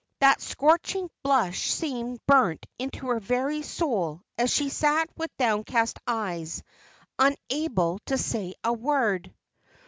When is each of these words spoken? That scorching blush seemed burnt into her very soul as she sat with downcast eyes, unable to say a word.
That 0.19 0.41
scorching 0.41 1.11
blush 1.21 1.69
seemed 1.71 2.25
burnt 2.25 2.65
into 2.79 3.09
her 3.09 3.19
very 3.19 3.61
soul 3.61 4.23
as 4.35 4.51
she 4.51 4.69
sat 4.69 5.11
with 5.15 5.29
downcast 5.37 5.99
eyes, 6.07 6.63
unable 7.19 7.99
to 8.07 8.17
say 8.17 8.55
a 8.63 8.73
word. 8.73 9.31